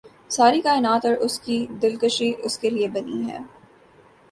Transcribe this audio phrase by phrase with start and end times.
[0.31, 3.37] ساری کائنات اور اس کی دلکشی اس کے لیے بنی ہے